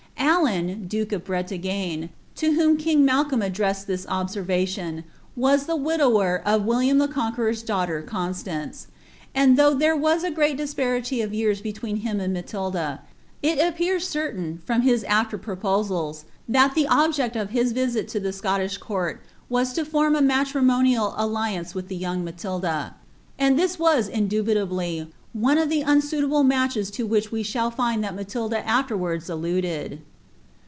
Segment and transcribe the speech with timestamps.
[0.43, 2.09] AUn duke of Brelagne,
[2.41, 5.03] lo whom king Malcolm addressed this obirr> ration,
[5.35, 8.87] was the widower of William the Conqueror's daughter Conslanecj
[9.35, 12.99] and though there was a great disparity of years between him and Madlds,
[13.43, 18.29] it appears certain, from his after proposals, ihat [he object of his visit to the
[18.29, 22.93] ScoUish court was to form a matrimonial alliance niih the youif Maulda ;*
[23.39, 28.15] and this was indubitably one of the nnsuilable malcdes U which we shall Hud that
[28.15, 30.01] Matilda allerwards alluded.